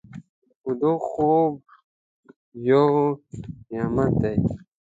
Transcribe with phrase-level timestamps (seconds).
[0.65, 1.53] ویده خوب
[2.69, 2.87] یو
[3.73, 4.35] نعمت دی